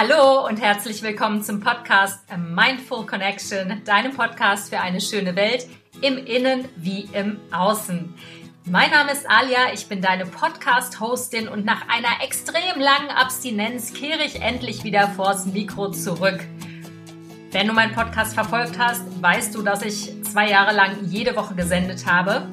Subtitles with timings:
[0.00, 5.66] Hallo und herzlich willkommen zum Podcast A Mindful Connection, deinem Podcast für eine schöne Welt
[6.02, 8.14] im Innen wie im Außen.
[8.66, 14.22] Mein Name ist Alia, ich bin deine Podcast-Hostin und nach einer extrem langen Abstinenz kehre
[14.22, 16.46] ich endlich wieder vors Mikro zurück.
[17.50, 21.56] Wenn du meinen Podcast verfolgt hast, weißt du, dass ich zwei Jahre lang jede Woche
[21.56, 22.46] gesendet habe.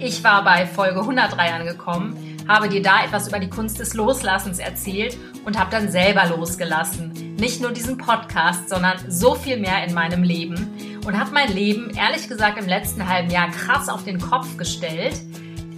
[0.00, 4.58] Ich war bei Folge 103 angekommen habe dir da etwas über die Kunst des Loslassens
[4.58, 7.36] erzählt und habe dann selber losgelassen.
[7.38, 11.90] Nicht nur diesen Podcast, sondern so viel mehr in meinem Leben und habe mein Leben
[11.90, 15.14] ehrlich gesagt im letzten halben Jahr krass auf den Kopf gestellt.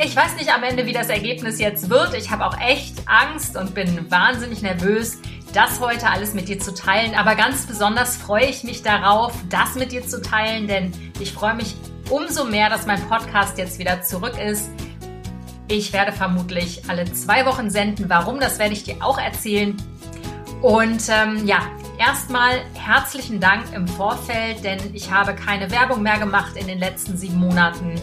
[0.00, 2.14] Ich weiß nicht am Ende, wie das Ergebnis jetzt wird.
[2.14, 5.18] Ich habe auch echt Angst und bin wahnsinnig nervös,
[5.52, 7.16] das heute alles mit dir zu teilen.
[7.16, 11.54] Aber ganz besonders freue ich mich darauf, das mit dir zu teilen, denn ich freue
[11.54, 11.74] mich
[12.10, 14.70] umso mehr, dass mein Podcast jetzt wieder zurück ist.
[15.70, 18.08] Ich werde vermutlich alle zwei Wochen senden.
[18.08, 19.76] Warum, das werde ich dir auch erzählen.
[20.62, 21.58] Und ähm, ja,
[21.98, 27.18] erstmal herzlichen Dank im Vorfeld, denn ich habe keine Werbung mehr gemacht in den letzten
[27.18, 27.94] sieben Monaten.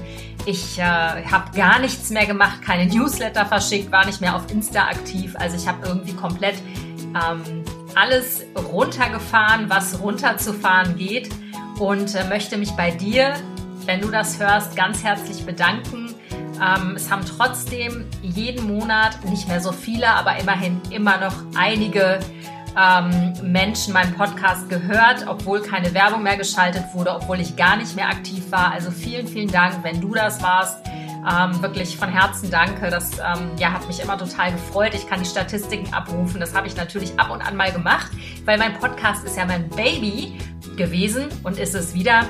[0.45, 4.83] Ich äh, habe gar nichts mehr gemacht, keine Newsletter verschickt, war nicht mehr auf Insta
[4.83, 5.35] aktiv.
[5.39, 6.55] Also ich habe irgendwie komplett
[7.15, 11.29] ähm, alles runtergefahren, was runterzufahren geht.
[11.79, 13.33] Und äh, möchte mich bei dir,
[13.85, 16.14] wenn du das hörst, ganz herzlich bedanken
[16.61, 22.19] ähm, es haben trotzdem jeden Monat nicht mehr so viele, aber immerhin immer noch einige
[22.77, 27.95] ähm, Menschen meinen Podcast gehört, obwohl keine Werbung mehr geschaltet wurde, obwohl ich gar nicht
[27.95, 28.71] mehr aktiv war.
[28.71, 30.77] Also vielen, vielen Dank, wenn du das warst.
[31.27, 32.89] Ähm, wirklich von Herzen danke.
[32.89, 34.93] Das ähm, ja, hat mich immer total gefreut.
[34.93, 36.39] Ich kann die Statistiken abrufen.
[36.39, 38.11] Das habe ich natürlich ab und an mal gemacht,
[38.45, 40.37] weil mein Podcast ist ja mein Baby
[40.75, 42.25] gewesen und ist es wieder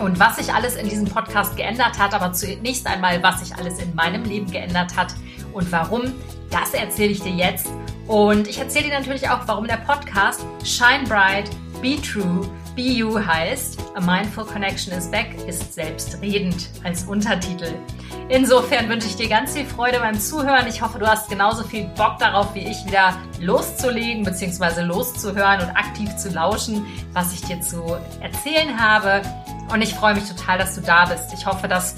[0.00, 3.78] und was sich alles in diesem Podcast geändert hat, aber zunächst einmal, was sich alles
[3.78, 5.14] in meinem Leben geändert hat
[5.52, 6.12] und warum,
[6.50, 7.68] das erzähle ich dir jetzt.
[8.06, 11.50] Und ich erzähle dir natürlich auch, warum der Podcast Shine Bright,
[11.82, 13.78] Be True, Be You heißt.
[13.96, 17.74] A Mindful Connection is Back ist selbstredend als Untertitel.
[18.28, 20.66] Insofern wünsche ich dir ganz viel Freude beim Zuhören.
[20.68, 24.82] Ich hoffe, du hast genauso viel Bock darauf, wie ich wieder loszulegen bzw.
[24.82, 29.22] loszuhören und aktiv zu lauschen, was ich dir zu erzählen habe.
[29.72, 31.32] Und ich freue mich total, dass du da bist.
[31.32, 31.94] Ich hoffe, dass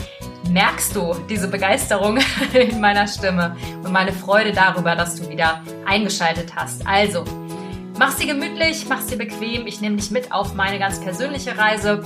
[0.48, 2.18] merkst du diese Begeisterung
[2.52, 6.86] in meiner Stimme und meine Freude darüber, dass du wieder eingeschaltet hast.
[6.86, 7.24] Also,
[7.98, 9.66] mach's dir gemütlich, mach's dir bequem.
[9.66, 12.02] Ich nehme dich mit auf meine ganz persönliche Reise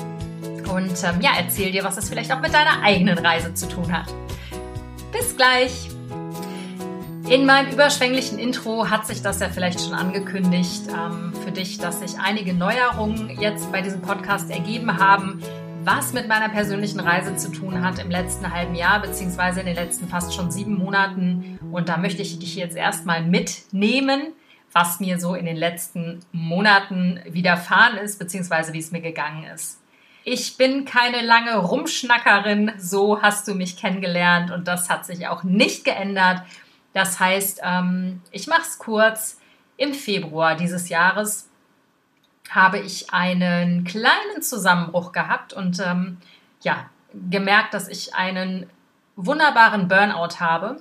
[0.69, 3.93] und ähm, ja, erzähl dir, was es vielleicht auch mit deiner eigenen Reise zu tun
[3.93, 4.07] hat.
[5.13, 5.94] Bis gleich!
[7.29, 12.01] In meinem überschwänglichen Intro hat sich das ja vielleicht schon angekündigt ähm, für dich, dass
[12.01, 15.43] sich einige Neuerungen jetzt bei diesem Podcast ergeben haben,
[15.85, 19.75] was mit meiner persönlichen Reise zu tun hat im letzten halben Jahr, beziehungsweise in den
[19.75, 21.59] letzten fast schon sieben Monaten.
[21.73, 24.35] Und da möchte ich dich jetzt erstmal mitnehmen,
[24.73, 29.81] was mir so in den letzten Monaten widerfahren ist, beziehungsweise wie es mir gegangen ist.
[30.27, 35.43] Ich bin keine lange Rumschnackerin, so hast du mich kennengelernt und das hat sich auch
[35.43, 36.43] nicht geändert.
[36.95, 39.39] Das heißt, ähm, ich mache es kurz.
[39.77, 41.51] Im Februar dieses Jahres
[42.49, 46.19] habe ich einen kleinen Zusammenbruch gehabt und ähm,
[46.63, 48.71] ja, gemerkt, dass ich einen
[49.17, 50.81] wunderbaren Burnout habe.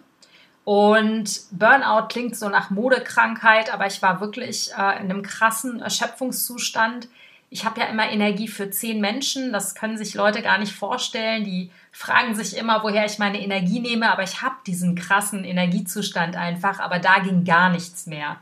[0.63, 7.09] Und Burnout klingt so nach Modekrankheit, aber ich war wirklich äh, in einem krassen Erschöpfungszustand
[7.53, 9.53] ich habe ja immer Energie für zehn Menschen.
[9.53, 11.43] Das können sich Leute gar nicht vorstellen.
[11.43, 14.11] Die fragen sich immer, woher ich meine Energie nehme.
[14.11, 16.79] Aber ich habe diesen krassen Energiezustand einfach.
[16.79, 18.37] Aber da ging gar nichts mehr.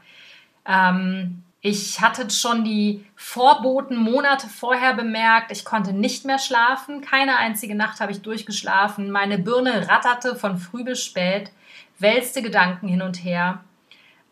[0.65, 5.51] Ähm, ich hatte schon die Vorboten Monate vorher bemerkt.
[5.51, 7.01] Ich konnte nicht mehr schlafen.
[7.01, 9.11] Keine einzige Nacht habe ich durchgeschlafen.
[9.11, 11.51] Meine Birne ratterte von früh bis spät,
[11.99, 13.59] wälzte Gedanken hin und her.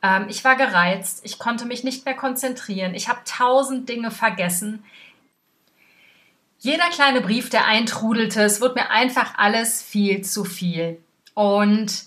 [0.01, 4.83] Ähm, ich war gereizt, ich konnte mich nicht mehr konzentrieren, ich habe tausend Dinge vergessen.
[6.59, 11.01] Jeder kleine Brief, der eintrudelte, es wurde mir einfach alles viel zu viel.
[11.33, 12.03] Und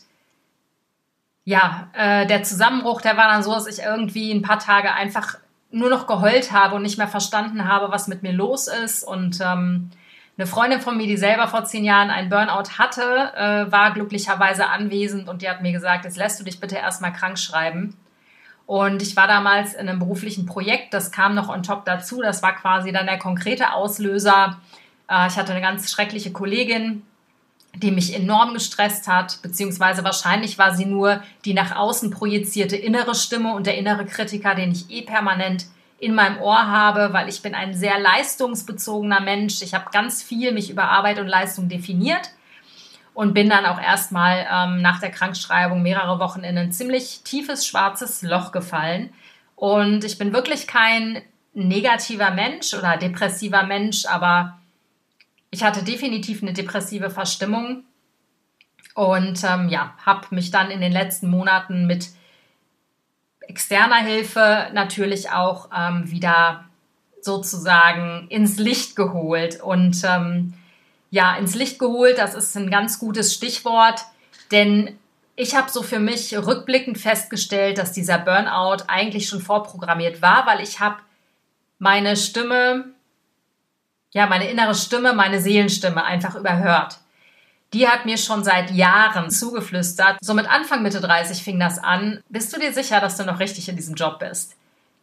[1.45, 5.39] ja, äh, der Zusammenbruch, der war dann so, dass ich irgendwie ein paar Tage einfach
[5.71, 9.03] nur noch geheult habe und nicht mehr verstanden habe, was mit mir los ist.
[9.03, 9.91] Und ähm,
[10.43, 14.69] eine Freundin von mir, die selber vor zehn Jahren einen Burnout hatte, äh, war glücklicherweise
[14.69, 17.97] anwesend und die hat mir gesagt, jetzt lässt du dich bitte erstmal krank schreiben.
[18.67, 22.43] Und ich war damals in einem beruflichen Projekt, das kam noch on top dazu, das
[22.43, 24.59] war quasi dann der konkrete Auslöser.
[25.09, 27.03] Äh, ich hatte eine ganz schreckliche Kollegin,
[27.77, 33.15] die mich enorm gestresst hat, beziehungsweise wahrscheinlich war sie nur die nach außen projizierte innere
[33.15, 35.67] Stimme und der innere Kritiker, den ich eh permanent
[36.03, 39.63] in meinem Ohr habe, weil ich bin ein sehr leistungsbezogener Mensch.
[39.63, 42.29] Ich habe ganz viel mich über Arbeit und Leistung definiert
[43.15, 47.65] und bin dann auch erstmal ähm, nach der Krankschreibung mehrere Wochen in ein ziemlich tiefes
[47.65, 49.11] schwarzes Loch gefallen
[49.55, 51.23] Und ich bin wirklich kein
[51.55, 54.59] negativer Mensch oder depressiver Mensch, aber
[55.53, 57.85] ich hatte definitiv eine depressive Verstimmung
[58.97, 62.09] und ähm, ja, habe mich dann in den letzten Monaten mit
[63.49, 66.65] externer Hilfe natürlich auch ähm, wieder
[67.21, 69.61] sozusagen ins Licht geholt.
[69.61, 70.55] Und ähm,
[71.11, 74.01] ja, ins Licht geholt, das ist ein ganz gutes Stichwort,
[74.51, 74.99] denn
[75.37, 80.61] ich habe so für mich rückblickend festgestellt, dass dieser Burnout eigentlich schon vorprogrammiert war, weil
[80.61, 80.97] ich habe
[81.79, 82.87] meine Stimme,
[84.13, 86.99] ja, meine innere Stimme, meine Seelenstimme einfach überhört.
[87.73, 90.19] Die hat mir schon seit Jahren zugeflüstert.
[90.21, 92.23] So mit Anfang, Mitte 30 fing das an.
[92.29, 94.57] Bist du dir sicher, dass du noch richtig in diesem Job bist?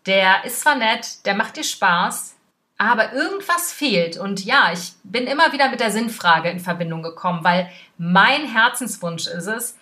[0.06, 2.36] Der ist zwar nett, der macht dir Spaß,
[2.78, 4.18] aber irgendwas fehlt.
[4.18, 9.28] Und ja, ich bin immer wieder mit der Sinnfrage in Verbindung gekommen, weil mein Herzenswunsch
[9.28, 9.78] ist es,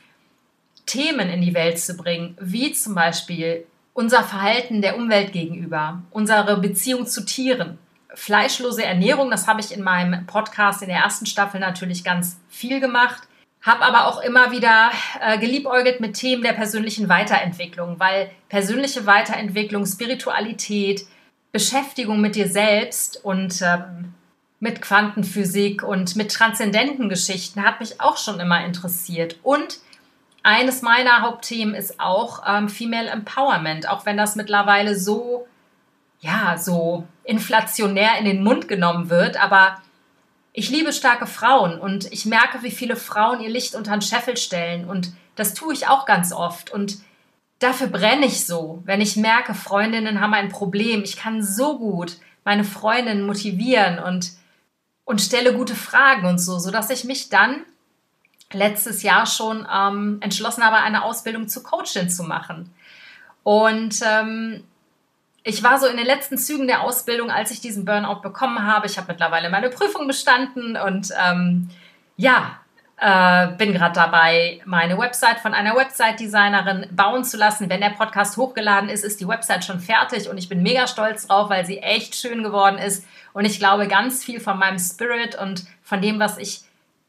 [0.86, 6.58] Themen in die Welt zu bringen, wie zum Beispiel unser Verhalten der Umwelt gegenüber, unsere
[6.58, 7.78] Beziehung zu Tieren.
[8.14, 12.80] Fleischlose Ernährung, das habe ich in meinem Podcast in der ersten Staffel natürlich ganz viel
[12.80, 13.24] gemacht.
[13.62, 19.86] Habe aber auch immer wieder äh, geliebäugelt mit Themen der persönlichen Weiterentwicklung, weil persönliche Weiterentwicklung,
[19.86, 21.06] Spiritualität,
[21.52, 24.14] Beschäftigung mit dir selbst und ähm,
[24.60, 29.38] mit Quantenphysik und mit transzendenten Geschichten hat mich auch schon immer interessiert.
[29.44, 29.80] Und
[30.44, 35.46] eines meiner Hauptthemen ist auch ähm, Female Empowerment, auch wenn das mittlerweile so,
[36.20, 39.38] ja, so inflationär in den Mund genommen wird.
[39.42, 39.82] Aber
[40.54, 44.38] ich liebe starke Frauen und ich merke, wie viele Frauen ihr Licht unter den Scheffel
[44.38, 44.90] stellen.
[44.90, 46.72] Und das tue ich auch ganz oft.
[46.72, 46.98] Und
[47.60, 51.04] dafür brenne ich so, wenn ich merke, Freundinnen haben ein Problem.
[51.04, 54.32] Ich kann so gut meine Freundinnen motivieren und,
[55.04, 57.66] und stelle gute Fragen und so, sodass ich mich dann
[58.54, 62.74] letztes Jahr schon ähm, entschlossen habe, eine Ausbildung zur Coachin zu machen.
[63.44, 64.64] Und ähm,
[65.48, 68.86] ich war so in den letzten Zügen der Ausbildung, als ich diesen Burnout bekommen habe.
[68.86, 71.70] Ich habe mittlerweile meine Prüfung bestanden und ähm,
[72.18, 72.60] ja,
[72.98, 77.70] äh, bin gerade dabei, meine Website von einer Website-Designerin bauen zu lassen.
[77.70, 81.28] Wenn der Podcast hochgeladen ist, ist die Website schon fertig und ich bin mega stolz
[81.28, 83.06] drauf, weil sie echt schön geworden ist.
[83.32, 86.64] Und ich glaube, ganz viel von meinem Spirit und von dem, was ich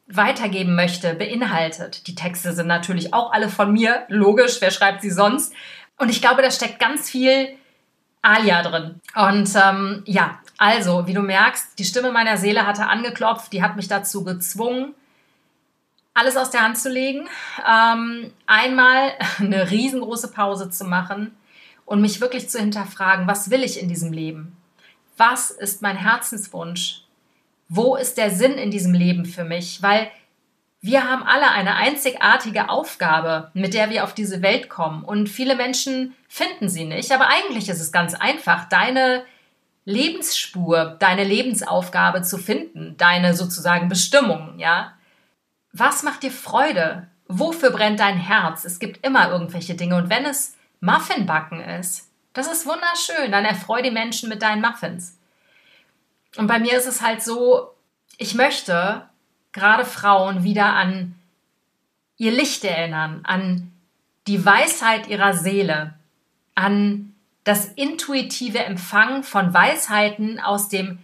[0.07, 2.07] weitergeben möchte, beinhaltet.
[2.07, 5.53] Die Texte sind natürlich auch alle von mir, logisch, wer schreibt sie sonst?
[5.97, 7.59] Und ich glaube, da steckt ganz viel
[8.23, 9.01] Alia drin.
[9.15, 13.77] Und ähm, ja, also, wie du merkst, die Stimme meiner Seele hatte angeklopft, die hat
[13.77, 14.95] mich dazu gezwungen,
[16.15, 17.29] alles aus der Hand zu legen,
[17.67, 21.37] ähm, einmal eine riesengroße Pause zu machen
[21.85, 24.57] und mich wirklich zu hinterfragen, was will ich in diesem Leben?
[25.17, 27.03] Was ist mein Herzenswunsch?
[27.69, 29.83] wo ist der Sinn in diesem Leben für mich?
[29.83, 30.11] Weil
[30.81, 35.03] wir haben alle eine einzigartige Aufgabe, mit der wir auf diese Welt kommen.
[35.03, 37.11] Und viele Menschen finden sie nicht.
[37.11, 39.25] Aber eigentlich ist es ganz einfach, deine
[39.85, 44.93] Lebensspur, deine Lebensaufgabe zu finden, deine sozusagen Bestimmung, ja.
[45.73, 47.09] Was macht dir Freude?
[47.27, 48.65] Wofür brennt dein Herz?
[48.65, 49.97] Es gibt immer irgendwelche Dinge.
[49.97, 53.33] Und wenn es Muffinbacken ist, das ist wunderschön.
[53.33, 55.19] Dann erfreue die Menschen mit deinen Muffins.
[56.37, 57.75] Und bei mir ist es halt so,
[58.17, 59.09] ich möchte
[59.53, 61.15] gerade Frauen wieder an
[62.17, 63.73] ihr Licht erinnern, an
[64.27, 65.95] die Weisheit ihrer Seele,
[66.55, 67.15] an
[67.45, 70.99] das intuitive Empfangen von Weisheiten aus dem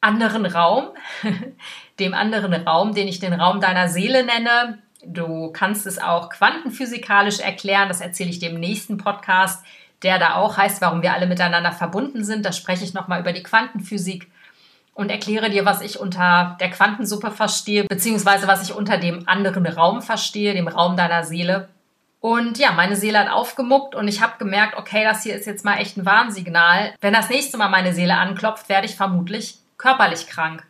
[0.00, 0.88] anderen Raum,
[1.98, 4.78] dem anderen Raum, den ich den Raum deiner Seele nenne.
[5.04, 9.64] Du kannst es auch quantenphysikalisch erklären, das erzähle ich dir im nächsten Podcast,
[10.02, 12.44] der da auch heißt, warum wir alle miteinander verbunden sind.
[12.44, 14.30] Da spreche ich nochmal über die Quantenphysik
[14.98, 19.64] und erkläre dir, was ich unter der Quantensuppe verstehe, beziehungsweise was ich unter dem anderen
[19.64, 21.68] Raum verstehe, dem Raum deiner Seele.
[22.18, 25.64] Und ja, meine Seele hat aufgemuckt und ich habe gemerkt, okay, das hier ist jetzt
[25.64, 26.94] mal echt ein Warnsignal.
[27.00, 30.66] Wenn das nächste Mal meine Seele anklopft, werde ich vermutlich körperlich krank,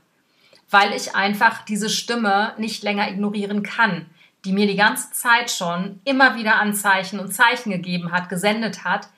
[0.68, 4.10] weil ich einfach diese Stimme nicht länger ignorieren kann,
[4.44, 9.08] die mir die ganze Zeit schon immer wieder Anzeichen und Zeichen gegeben hat, gesendet hat,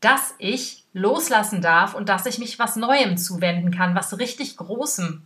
[0.00, 5.22] dass ich loslassen darf und dass ich mich was Neuem zuwenden kann, was richtig Großem.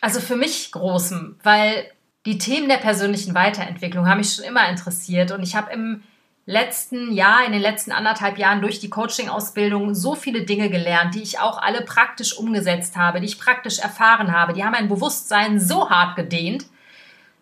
[0.00, 1.90] Also für mich Großem, weil
[2.26, 6.02] die Themen der persönlichen Weiterentwicklung haben mich schon immer interessiert und ich habe im
[6.46, 11.22] letzten Jahr, in den letzten anderthalb Jahren durch die Coaching-Ausbildung so viele Dinge gelernt, die
[11.22, 14.52] ich auch alle praktisch umgesetzt habe, die ich praktisch erfahren habe.
[14.52, 16.66] Die haben mein Bewusstsein so hart gedehnt.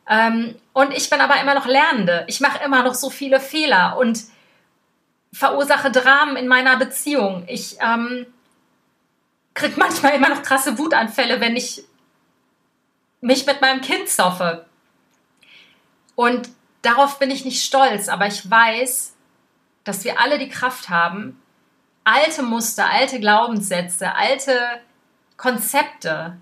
[0.09, 2.25] Ähm, und ich bin aber immer noch Lernende.
[2.29, 4.25] Ich mache immer noch so viele Fehler und
[5.35, 7.45] verursache Dramen in meiner Beziehung.
[7.49, 8.27] Ich ähm,
[9.53, 11.85] kriege manchmal immer noch krasse Wutanfälle, wenn ich
[13.21, 14.65] mich mit meinem Kind zoffe.
[16.15, 16.49] Und
[16.83, 19.15] darauf bin ich nicht stolz, aber ich weiß,
[19.83, 21.41] dass wir alle die Kraft haben,
[22.05, 24.59] alte Muster, alte Glaubenssätze, alte
[25.37, 26.37] Konzepte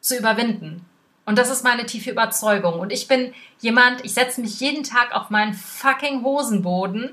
[0.00, 0.86] zu überwinden.
[1.26, 2.80] Und das ist meine tiefe Überzeugung.
[2.80, 7.12] Und ich bin jemand, ich setze mich jeden Tag auf meinen fucking Hosenboden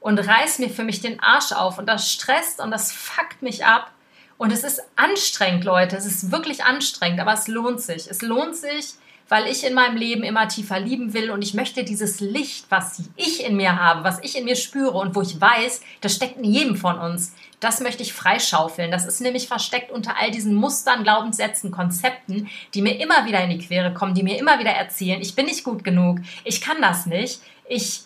[0.00, 1.78] und reiß mir für mich den Arsch auf.
[1.78, 3.92] Und das stresst und das fuckt mich ab.
[4.36, 5.96] Und es ist anstrengend, Leute.
[5.96, 8.08] Es ist wirklich anstrengend, aber es lohnt sich.
[8.08, 8.94] Es lohnt sich,
[9.28, 13.02] weil ich in meinem Leben immer tiefer lieben will und ich möchte dieses Licht, was
[13.16, 16.38] ich in mir habe, was ich in mir spüre und wo ich weiß, das steckt
[16.38, 18.90] in jedem von uns, das möchte ich freischaufeln.
[18.90, 23.50] Das ist nämlich versteckt unter all diesen Mustern, Glaubenssätzen, Konzepten, die mir immer wieder in
[23.50, 26.80] die Quere kommen, die mir immer wieder erzählen, ich bin nicht gut genug, ich kann
[26.80, 28.02] das nicht, ich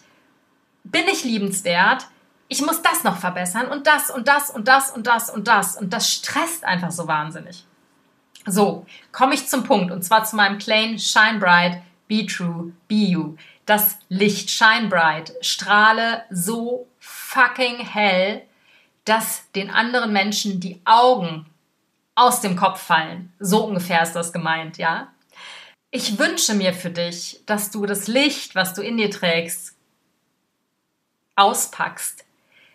[0.85, 2.07] bin nicht liebenswert,
[2.49, 5.77] ich muss das noch verbessern und das und das und das und das und das
[5.77, 7.65] und das stresst einfach so wahnsinnig.
[8.47, 12.95] So, komme ich zum Punkt und zwar zu meinem Claim Shine Bright, Be True, Be
[12.95, 13.37] You.
[13.65, 18.43] Das Licht Shine Bright, strahle so fucking hell,
[19.05, 21.47] dass den anderen Menschen die Augen
[22.15, 23.33] aus dem Kopf fallen.
[23.39, 25.09] So ungefähr ist das gemeint, ja?
[25.91, 29.77] Ich wünsche mir für dich, dass du das Licht, was du in dir trägst,
[31.37, 32.25] auspackst,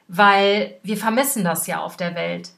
[0.07, 2.51] weil wir vermissen das ja auf der Welt.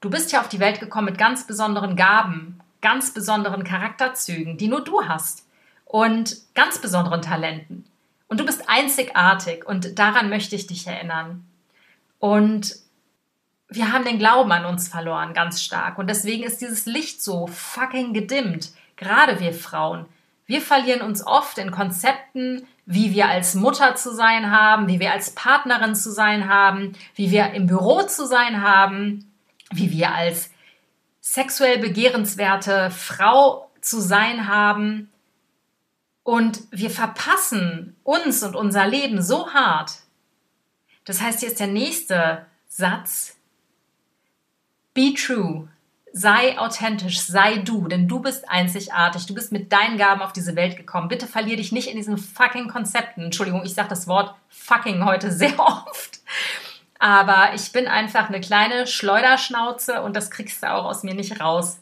[0.00, 4.68] Du bist ja auf die Welt gekommen mit ganz besonderen Gaben, ganz besonderen Charakterzügen, die
[4.68, 5.46] nur du hast
[5.84, 7.84] und ganz besonderen Talenten.
[8.28, 11.46] Und du bist einzigartig und daran möchte ich dich erinnern.
[12.18, 12.76] Und
[13.68, 15.98] wir haben den Glauben an uns verloren, ganz stark.
[15.98, 18.70] Und deswegen ist dieses Licht so fucking gedimmt.
[18.96, 20.06] Gerade wir Frauen.
[20.48, 25.12] Wir verlieren uns oft in Konzepten, wie wir als Mutter zu sein haben, wie wir
[25.12, 29.30] als Partnerin zu sein haben, wie wir im Büro zu sein haben,
[29.70, 30.50] wie wir als
[31.20, 35.12] sexuell begehrenswerte Frau zu sein haben.
[36.22, 39.98] Und wir verpassen uns und unser Leben so hart.
[41.04, 43.36] Das heißt, hier ist der nächste Satz.
[44.94, 45.68] Be true.
[46.18, 49.26] Sei authentisch, sei du, denn du bist einzigartig.
[49.26, 51.06] Du bist mit deinen Gaben auf diese Welt gekommen.
[51.06, 53.26] Bitte verlier dich nicht in diesen fucking Konzepten.
[53.26, 56.18] Entschuldigung, ich sage das Wort fucking heute sehr oft.
[56.98, 61.40] Aber ich bin einfach eine kleine Schleuderschnauze und das kriegst du auch aus mir nicht
[61.40, 61.78] raus.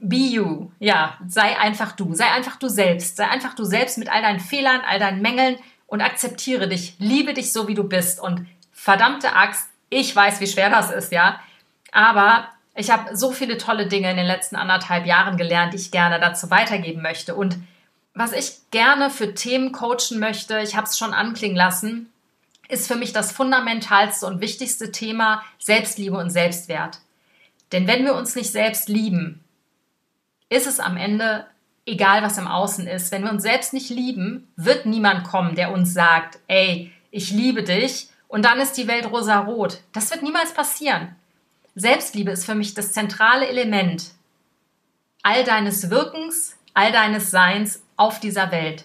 [0.00, 0.72] Be you.
[0.80, 2.14] Ja, sei einfach du.
[2.14, 3.16] Sei einfach du selbst.
[3.16, 5.56] Sei einfach du selbst mit all deinen Fehlern, all deinen Mängeln
[5.86, 6.96] und akzeptiere dich.
[6.98, 8.18] Liebe dich so, wie du bist.
[8.18, 11.38] Und verdammte Axt, ich weiß, wie schwer das ist, ja.
[11.92, 15.90] Aber ich habe so viele tolle Dinge in den letzten anderthalb Jahren gelernt, die ich
[15.90, 17.34] gerne dazu weitergeben möchte.
[17.34, 17.58] Und
[18.14, 22.12] was ich gerne für Themen coachen möchte, ich habe es schon anklingen lassen,
[22.68, 27.00] ist für mich das fundamentalste und wichtigste Thema Selbstliebe und Selbstwert.
[27.72, 29.42] Denn wenn wir uns nicht selbst lieben,
[30.48, 31.46] ist es am Ende
[31.84, 33.10] egal, was im Außen ist.
[33.10, 37.64] Wenn wir uns selbst nicht lieben, wird niemand kommen, der uns sagt, ey, ich liebe
[37.64, 39.80] dich und dann ist die Welt rosarot.
[39.92, 41.16] Das wird niemals passieren.
[41.78, 44.10] Selbstliebe ist für mich das zentrale Element
[45.22, 48.84] all deines Wirkens, all deines Seins auf dieser Welt.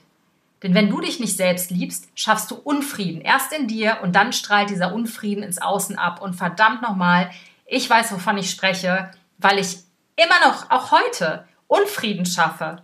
[0.62, 3.22] Denn wenn du dich nicht selbst liebst, schaffst du Unfrieden.
[3.22, 6.22] Erst in dir und dann strahlt dieser Unfrieden ins Außen ab.
[6.22, 7.32] Und verdammt nochmal,
[7.66, 9.80] ich weiß, wovon ich spreche, weil ich
[10.16, 12.82] immer noch, auch heute, Unfrieden schaffe.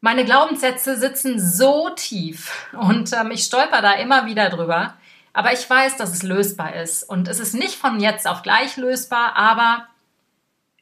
[0.00, 4.94] Meine Glaubenssätze sitzen so tief und ähm, ich stolper da immer wieder drüber.
[5.38, 7.04] Aber ich weiß, dass es lösbar ist.
[7.04, 9.86] Und es ist nicht von jetzt auf gleich lösbar, aber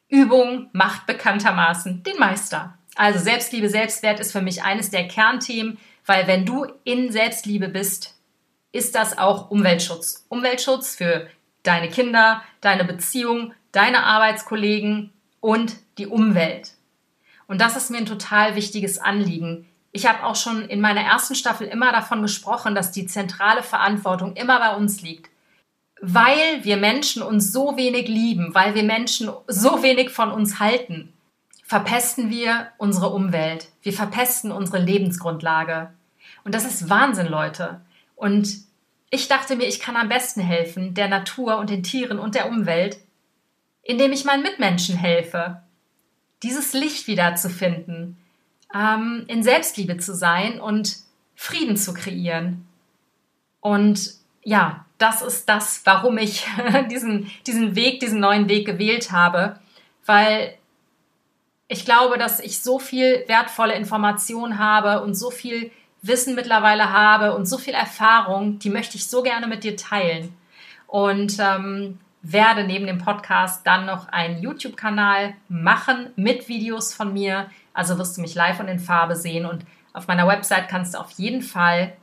[0.09, 2.75] Übung macht bekanntermaßen den Meister.
[2.95, 8.17] Also Selbstliebe, Selbstwert ist für mich eines der Kernthemen, weil wenn du in Selbstliebe bist,
[8.71, 10.25] ist das auch Umweltschutz.
[10.27, 11.29] Umweltschutz für
[11.61, 16.71] deine Kinder, deine Beziehung, deine Arbeitskollegen und die Umwelt.
[17.45, 19.69] Und das ist mir ein total wichtiges Anliegen.
[19.97, 24.35] Ich habe auch schon in meiner ersten Staffel immer davon gesprochen, dass die zentrale Verantwortung
[24.35, 25.31] immer bei uns liegt.
[25.99, 31.13] Weil wir Menschen uns so wenig lieben, weil wir Menschen so wenig von uns halten,
[31.63, 33.69] verpesten wir unsere Umwelt.
[33.81, 35.91] Wir verpesten unsere Lebensgrundlage.
[36.43, 37.81] Und das ist Wahnsinn, Leute.
[38.15, 38.55] Und
[39.09, 42.49] ich dachte mir, ich kann am besten helfen, der Natur und den Tieren und der
[42.51, 42.99] Umwelt,
[43.81, 45.63] indem ich meinen Mitmenschen helfe,
[46.43, 48.19] dieses Licht wiederzufinden,
[48.73, 50.97] ähm, in Selbstliebe zu sein und
[51.35, 52.67] Frieden zu kreieren.
[53.61, 56.47] Und ja, das ist das, warum ich
[56.89, 59.59] diesen, diesen Weg, diesen neuen Weg gewählt habe,
[60.05, 60.57] weil
[61.67, 65.71] ich glaube, dass ich so viel wertvolle Informationen habe und so viel
[66.01, 70.33] Wissen mittlerweile habe und so viel Erfahrung, die möchte ich so gerne mit dir teilen.
[70.87, 77.49] Und ähm, werde neben dem Podcast dann noch einen YouTube-Kanal machen mit Videos von mir.
[77.77, 79.45] Also wirst du mich live und in Farbe sehen.
[79.45, 81.93] Und auf meiner Website kannst du auf jeden Fall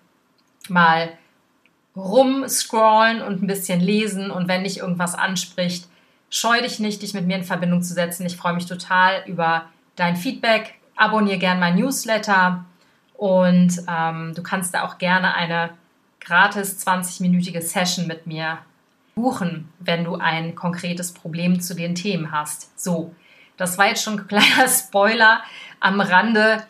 [0.68, 1.10] mal
[1.96, 5.88] rumscrollen und ein bisschen lesen und wenn dich irgendwas anspricht,
[6.30, 8.26] scheu dich nicht, dich mit mir in Verbindung zu setzen.
[8.26, 9.66] Ich freue mich total über
[9.96, 10.74] dein Feedback.
[10.96, 12.64] Abonniere gerne mein Newsletter
[13.16, 15.70] und ähm, du kannst da auch gerne eine
[16.20, 18.58] gratis 20-minütige Session mit mir
[19.14, 22.78] buchen, wenn du ein konkretes Problem zu den Themen hast.
[22.80, 23.14] So,
[23.56, 25.42] das war jetzt schon ein kleiner Spoiler
[25.80, 26.66] am Rande.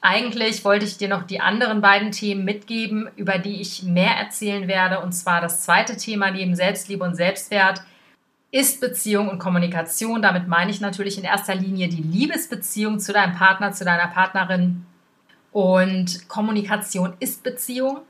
[0.00, 4.68] Eigentlich wollte ich dir noch die anderen beiden Themen mitgeben, über die ich mehr erzählen
[4.68, 5.00] werde.
[5.00, 7.82] Und zwar das zweite Thema neben Selbstliebe und Selbstwert
[8.50, 10.22] ist Beziehung und Kommunikation.
[10.22, 14.86] Damit meine ich natürlich in erster Linie die Liebesbeziehung zu deinem Partner, zu deiner Partnerin.
[15.50, 18.00] Und Kommunikation ist Beziehung.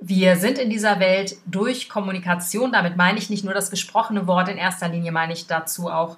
[0.00, 4.48] Wir sind in dieser Welt durch Kommunikation, damit meine ich nicht nur das gesprochene Wort,
[4.48, 6.16] in erster Linie meine ich dazu auch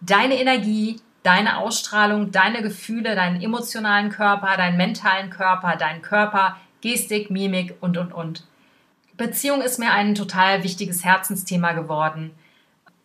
[0.00, 7.30] deine Energie, deine Ausstrahlung, deine Gefühle, deinen emotionalen Körper, deinen mentalen Körper, deinen Körper, Gestik,
[7.30, 8.46] Mimik und, und, und.
[9.16, 12.30] Beziehung ist mir ein total wichtiges Herzensthema geworden.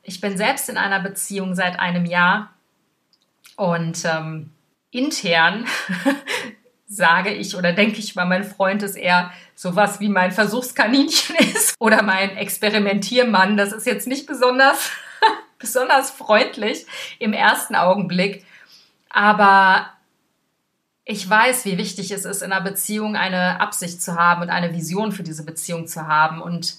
[0.03, 2.53] Ich bin selbst in einer Beziehung seit einem Jahr
[3.55, 4.51] und ähm,
[4.91, 5.65] intern
[6.87, 11.75] sage ich oder denke ich mal, mein Freund ist eher sowas wie mein Versuchskaninchen ist
[11.79, 13.57] oder mein Experimentiermann.
[13.57, 14.91] Das ist jetzt nicht besonders,
[15.63, 16.85] besonders freundlich
[17.19, 18.45] im ersten Augenblick.
[19.09, 19.87] Aber
[21.05, 24.73] ich weiß, wie wichtig es ist, in einer Beziehung eine Absicht zu haben und eine
[24.73, 26.41] Vision für diese Beziehung zu haben.
[26.41, 26.75] Und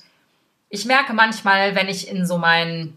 [0.68, 2.94] ich merke manchmal, wenn ich in so mein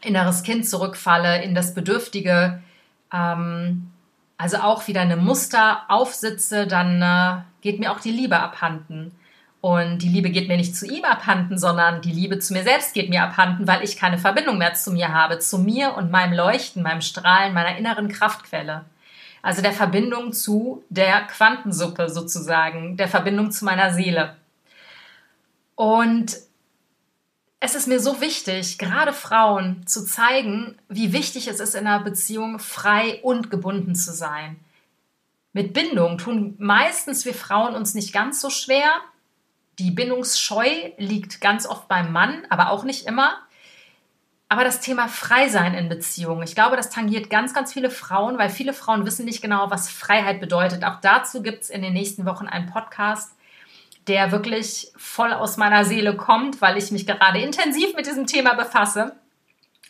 [0.00, 2.62] inneres Kind zurückfalle, in das Bedürftige,
[3.12, 3.90] ähm,
[4.38, 9.12] also auch wieder eine Muster aufsitze, dann äh, geht mir auch die Liebe abhanden.
[9.66, 12.94] Und die Liebe geht mir nicht zu ihm abhanden, sondern die Liebe zu mir selbst
[12.94, 16.34] geht mir abhanden, weil ich keine Verbindung mehr zu mir habe, zu mir und meinem
[16.34, 18.84] Leuchten, meinem Strahlen, meiner inneren Kraftquelle.
[19.42, 24.36] Also der Verbindung zu der Quantensuppe sozusagen, der Verbindung zu meiner Seele.
[25.74, 26.36] Und
[27.58, 32.04] es ist mir so wichtig, gerade Frauen zu zeigen, wie wichtig es ist, in einer
[32.04, 34.60] Beziehung frei und gebunden zu sein.
[35.52, 38.92] Mit Bindung tun meistens wir Frauen uns nicht ganz so schwer.
[39.78, 43.36] Die Bindungsscheu liegt ganz oft beim Mann, aber auch nicht immer.
[44.48, 48.48] Aber das Thema Freisein in Beziehungen, ich glaube, das tangiert ganz, ganz viele Frauen, weil
[48.48, 50.84] viele Frauen wissen nicht genau, was Freiheit bedeutet.
[50.84, 53.36] Auch dazu gibt es in den nächsten Wochen einen Podcast
[54.06, 58.54] der wirklich voll aus meiner Seele kommt, weil ich mich gerade intensiv mit diesem Thema
[58.54, 59.16] befasse.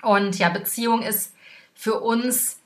[0.02, 1.34] Und ja, Beziehung ist
[1.74, 2.58] für uns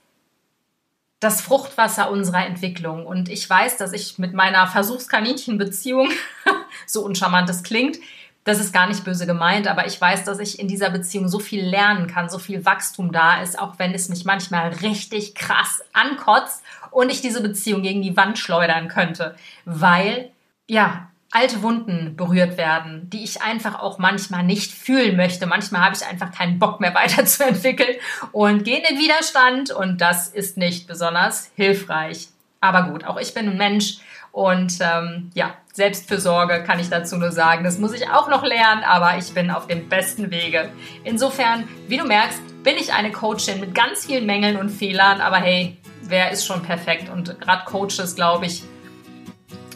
[1.20, 3.06] das Fruchtwasser unserer Entwicklung.
[3.06, 6.10] Und ich weiß, dass ich mit meiner Versuchskaninchen-Beziehung,
[6.86, 7.98] so uncharmant es klingt,
[8.44, 11.38] das ist gar nicht böse gemeint, aber ich weiß, dass ich in dieser Beziehung so
[11.38, 15.82] viel lernen kann, so viel Wachstum da ist, auch wenn es mich manchmal richtig krass
[15.92, 20.30] ankotzt und ich diese Beziehung gegen die Wand schleudern könnte, weil
[20.66, 25.46] ja, alte Wunden berührt werden, die ich einfach auch manchmal nicht fühlen möchte.
[25.46, 27.96] Manchmal habe ich einfach keinen Bock mehr weiterzuentwickeln
[28.32, 32.28] und gehe in den Widerstand und das ist nicht besonders hilfreich.
[32.60, 33.98] Aber gut, auch ich bin ein Mensch
[34.32, 37.64] und ähm, ja, Selbstfürsorge kann ich dazu nur sagen.
[37.64, 40.70] Das muss ich auch noch lernen, aber ich bin auf dem besten Wege.
[41.04, 45.36] Insofern, wie du merkst, bin ich eine Coachin mit ganz vielen Mängeln und Fehlern, aber
[45.36, 47.08] hey, wer ist schon perfekt?
[47.08, 48.62] Und gerade Coaches, glaube ich,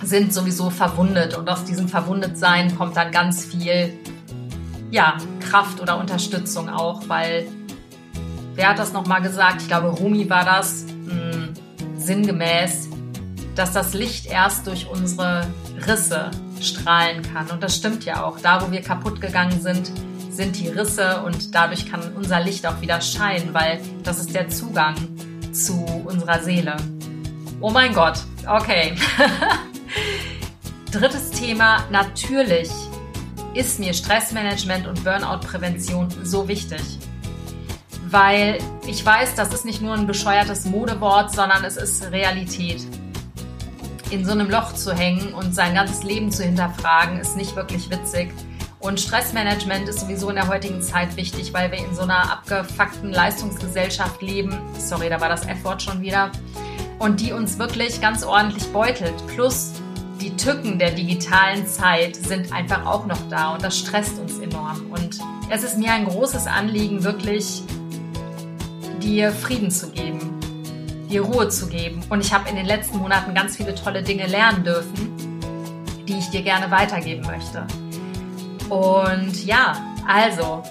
[0.06, 3.92] sind sowieso verwundet und aus diesem Verwundetsein kommt dann ganz viel
[4.90, 7.46] ja, Kraft oder Unterstützung auch, weil
[8.54, 9.62] wer hat das nochmal gesagt?
[9.62, 11.54] Ich glaube, Rumi war das mh, hm,
[11.96, 12.88] sinngemäß,
[13.54, 15.46] dass das Licht erst durch unsere
[15.86, 17.50] Risse strahlen kann.
[17.50, 18.38] Und das stimmt ja auch.
[18.40, 19.92] Da, wo wir kaputt gegangen sind,
[20.30, 24.48] sind die Risse und dadurch kann unser Licht auch wieder scheinen, weil das ist der
[24.48, 24.94] Zugang
[25.52, 26.76] zu unserer Seele.
[27.60, 28.94] Oh mein Gott, okay.
[30.94, 32.70] Drittes Thema, natürlich
[33.52, 36.80] ist mir Stressmanagement und Burnout-Prävention so wichtig.
[38.06, 42.86] Weil ich weiß, das ist nicht nur ein bescheuertes Modewort, sondern es ist Realität.
[44.10, 47.90] In so einem Loch zu hängen und sein ganzes Leben zu hinterfragen, ist nicht wirklich
[47.90, 48.32] witzig.
[48.78, 53.10] Und Stressmanagement ist sowieso in der heutigen Zeit wichtig, weil wir in so einer abgefuckten
[53.10, 54.60] Leistungsgesellschaft leben.
[54.78, 56.30] Sorry, da war das F-Wort schon wieder.
[57.00, 59.14] Und die uns wirklich ganz ordentlich beutelt.
[59.26, 59.72] Plus
[60.20, 64.90] die Tücken der digitalen Zeit sind einfach auch noch da und das stresst uns enorm.
[64.90, 65.18] Und
[65.50, 67.62] es ist mir ein großes Anliegen, wirklich
[69.02, 70.38] dir Frieden zu geben,
[71.10, 72.02] dir Ruhe zu geben.
[72.08, 75.14] Und ich habe in den letzten Monaten ganz viele tolle Dinge lernen dürfen,
[76.06, 77.66] die ich dir gerne weitergeben möchte.
[78.70, 80.62] Und ja, also,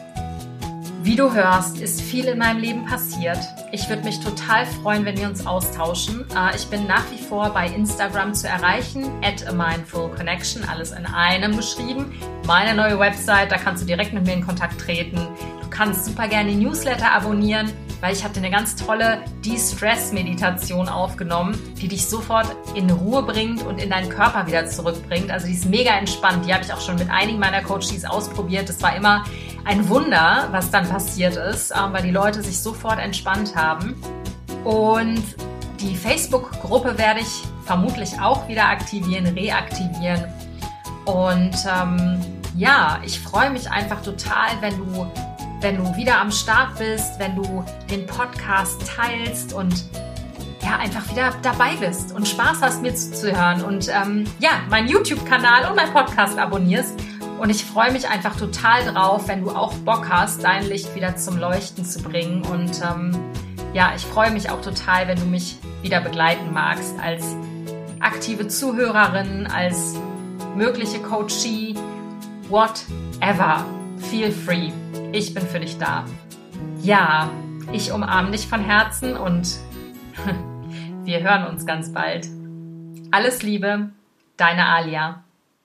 [1.04, 3.38] Wie du hörst, ist viel in meinem Leben passiert.
[3.74, 6.24] Ich würde mich total freuen, wenn wir uns austauschen.
[6.34, 10.92] Äh, ich bin nach wie vor bei Instagram zu erreichen, at a mindful connection, alles
[10.92, 12.14] in einem geschrieben.
[12.48, 15.18] Meine neue Website, da kannst du direkt mit mir in Kontakt treten.
[15.62, 17.70] Du kannst super gerne die Newsletter abonnieren
[18.04, 23.64] weil ich habe dir eine ganz tolle De-Stress-Meditation aufgenommen, die dich sofort in Ruhe bringt
[23.64, 25.32] und in deinen Körper wieder zurückbringt.
[25.32, 26.46] Also die ist mega entspannt.
[26.46, 28.68] Die habe ich auch schon mit einigen meiner Coaches ausprobiert.
[28.68, 29.24] Das war immer
[29.66, 33.96] ein Wunder, was dann passiert ist, ähm, weil die Leute sich sofort entspannt haben.
[34.64, 35.24] Und
[35.80, 40.26] die Facebook-Gruppe werde ich vermutlich auch wieder aktivieren, reaktivieren.
[41.06, 42.20] Und ähm,
[42.56, 45.08] ja, ich freue mich einfach total, wenn du
[45.64, 49.86] wenn du wieder am Start bist, wenn du den Podcast teilst und
[50.62, 55.70] ja, einfach wieder dabei bist und Spaß hast, mir zuzuhören und ähm, ja, meinen YouTube-Kanal
[55.70, 56.96] und meinen Podcast abonnierst.
[57.44, 61.18] Und ich freue mich einfach total drauf, wenn du auch Bock hast, dein Licht wieder
[61.18, 62.42] zum Leuchten zu bringen.
[62.46, 63.12] Und ähm,
[63.74, 67.36] ja, ich freue mich auch total, wenn du mich wieder begleiten magst als
[68.00, 69.98] aktive Zuhörerin, als
[70.56, 71.76] mögliche Coachie,
[72.48, 73.66] whatever.
[74.10, 74.72] Feel free.
[75.12, 76.06] Ich bin für dich da.
[76.82, 77.30] Ja,
[77.74, 79.58] ich umarme dich von Herzen und
[81.04, 82.26] wir hören uns ganz bald.
[83.12, 83.90] Alles Liebe,
[84.38, 85.26] deine Alia.